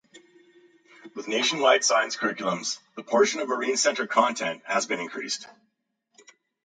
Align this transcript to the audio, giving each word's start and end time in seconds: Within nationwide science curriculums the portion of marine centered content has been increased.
Within 1.13 1.31
nationwide 1.35 1.83
science 1.83 2.17
curriculums 2.17 2.79
the 2.95 3.03
portion 3.03 3.39
of 3.39 3.49
marine 3.49 3.77
centered 3.77 4.09
content 4.09 4.63
has 4.65 4.87
been 4.87 4.99
increased. 4.99 5.47